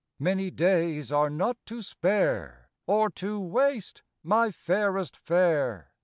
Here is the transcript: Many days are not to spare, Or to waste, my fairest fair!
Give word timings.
Many 0.17 0.49
days 0.49 1.11
are 1.11 1.29
not 1.29 1.63
to 1.67 1.83
spare, 1.83 2.71
Or 2.87 3.11
to 3.11 3.39
waste, 3.39 4.01
my 4.23 4.49
fairest 4.49 5.15
fair! 5.15 5.91